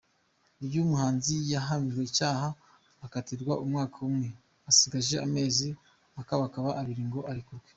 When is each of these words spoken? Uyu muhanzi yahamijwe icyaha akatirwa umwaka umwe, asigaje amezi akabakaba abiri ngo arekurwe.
Uyu 0.65 0.89
muhanzi 0.89 1.35
yahamijwe 1.53 2.01
icyaha 2.09 2.47
akatirwa 3.05 3.53
umwaka 3.63 3.97
umwe, 4.07 4.27
asigaje 4.69 5.15
amezi 5.25 5.67
akabakaba 6.21 6.69
abiri 6.81 7.03
ngo 7.09 7.19
arekurwe. 7.29 7.67